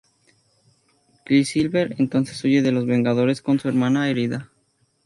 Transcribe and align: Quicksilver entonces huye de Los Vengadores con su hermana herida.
Quicksilver 1.27 1.93
entonces 1.99 2.43
huye 2.43 2.63
de 2.63 2.71
Los 2.71 2.87
Vengadores 2.87 3.43
con 3.43 3.59
su 3.59 3.67
hermana 3.69 4.09
herida. 4.09 4.49